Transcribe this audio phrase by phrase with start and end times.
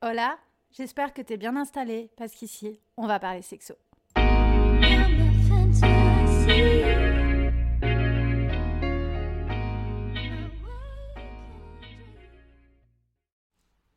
[0.00, 0.38] Hola,
[0.70, 3.74] j'espère que t'es bien installé parce qu'ici, on va parler sexo.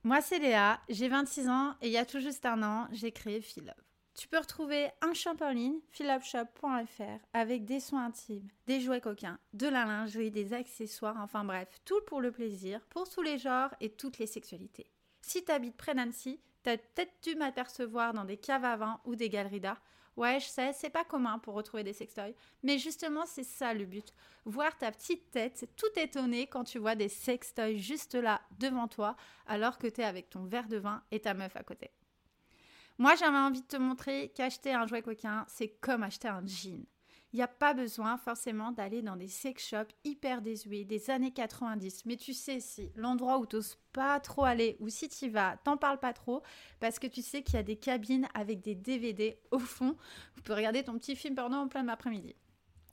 [0.03, 3.11] Moi, c'est Léa, j'ai 26 ans et il y a tout juste un an, j'ai
[3.11, 3.75] créé Philove.
[4.15, 9.37] Tu peux retrouver un shop en ligne, philopshop.fr, avec des soins intimes, des jouets coquins,
[9.53, 13.75] de la lingerie, des accessoires, enfin bref, tout pour le plaisir, pour tous les genres
[13.79, 14.91] et toutes les sexualités.
[15.21, 19.15] Si tu habites près d'Annecy, t'as peut-être dû m'apercevoir dans des caves à vin ou
[19.15, 19.81] des galeries d'art.
[20.17, 23.85] Ouais, je sais, c'est pas commun pour retrouver des sextoys, mais justement, c'est ça le
[23.85, 24.13] but.
[24.43, 29.15] Voir ta petite tête tout étonnée quand tu vois des sextoys juste là devant toi,
[29.47, 31.91] alors que t'es avec ton verre de vin et ta meuf à côté.
[32.97, 36.85] Moi, j'avais envie de te montrer qu'acheter un jouet coquin, c'est comme acheter un jean.
[37.33, 41.31] Il n'y a pas besoin forcément d'aller dans des sex shops hyper désuets des années
[41.31, 42.05] 90.
[42.05, 45.29] Mais tu sais, si l'endroit où tu n'oses pas trop aller ou si tu y
[45.29, 46.43] vas, t'en parles pas trop
[46.81, 49.95] parce que tu sais qu'il y a des cabines avec des DVD au fond.
[50.35, 52.35] Tu peux regarder ton petit film porno en plein après-midi.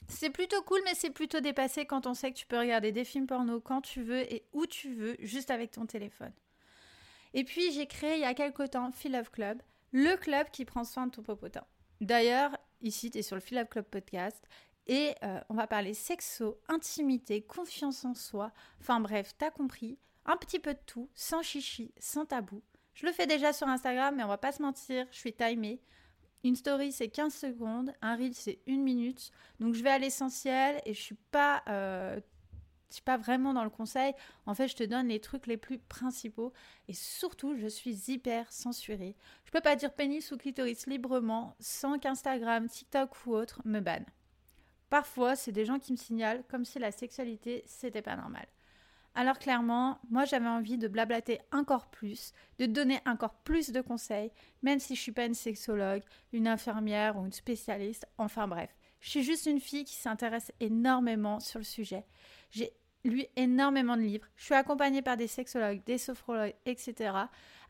[0.06, 3.04] C'est plutôt cool, mais c'est plutôt dépassé quand on sait que tu peux regarder des
[3.04, 6.32] films porno quand tu veux et où tu veux, juste avec ton téléphone.
[7.34, 9.60] Et puis, j'ai créé il y a quelques temps Feel Love Club,
[9.92, 11.64] le club qui prend soin de ton popotin.
[12.00, 14.46] D'ailleurs, ici, tu es sur le Philab Club podcast
[14.86, 18.52] et euh, on va parler sexo, intimité, confiance en soi.
[18.80, 22.62] Enfin bref, t'as compris, un petit peu de tout, sans chichi, sans tabou.
[22.94, 25.80] Je le fais déjà sur Instagram, mais on va pas se mentir, je suis timée.
[26.44, 29.30] Une story, c'est 15 secondes, un reel, c'est une minute.
[29.60, 32.20] Donc je vais à l'essentiel et je suis pas euh,
[32.88, 34.14] je suis pas vraiment dans le conseil.
[34.46, 36.52] En fait, je te donne les trucs les plus principaux.
[36.88, 39.14] Et surtout, je suis hyper censurée.
[39.44, 44.06] Je peux pas dire pénis ou clitoris librement sans qu'Instagram, TikTok ou autre me banne.
[44.88, 48.46] Parfois, c'est des gens qui me signalent comme si la sexualité, c'était pas normal.
[49.14, 54.30] Alors clairement, moi j'avais envie de blablater encore plus, de donner encore plus de conseils,
[54.62, 58.70] même si je suis pas une sexologue, une infirmière ou une spécialiste, enfin bref.
[59.00, 62.04] Je suis juste une fille qui s'intéresse énormément sur le sujet.
[62.50, 62.72] J'ai
[63.04, 64.26] lu énormément de livres.
[64.36, 67.12] Je suis accompagnée par des sexologues, des sophrologues, etc.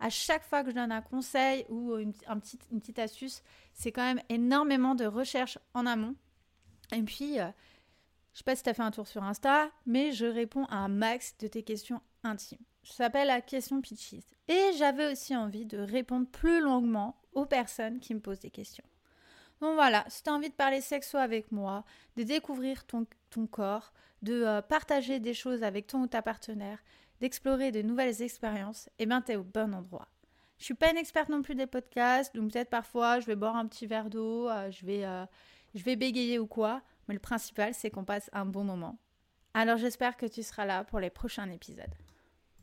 [0.00, 2.12] À chaque fois que je donne un conseil ou une,
[2.70, 3.42] une petite astuce,
[3.74, 6.14] c'est quand même énormément de recherche en amont.
[6.92, 7.48] Et puis, euh,
[8.32, 10.76] je sais pas si tu as fait un tour sur Insta, mais je réponds à
[10.76, 12.58] un max de tes questions intimes.
[12.82, 14.24] Ça s'appelle la question Pitches.
[14.48, 18.84] Et j'avais aussi envie de répondre plus longuement aux personnes qui me posent des questions.
[19.60, 21.84] Donc voilà, si tu as envie de parler sexo avec moi,
[22.16, 23.92] de découvrir ton, ton corps,
[24.22, 26.78] de euh, partager des choses avec ton ou ta partenaire,
[27.20, 30.08] d'explorer de nouvelles expériences, eh bien, tu es au bon endroit.
[30.58, 33.56] Je suis pas une experte non plus des podcasts, donc peut-être parfois je vais boire
[33.56, 35.24] un petit verre d'eau, euh, je, vais, euh,
[35.74, 38.98] je vais bégayer ou quoi, mais le principal c'est qu'on passe un bon moment.
[39.54, 41.94] Alors j'espère que tu seras là pour les prochains épisodes.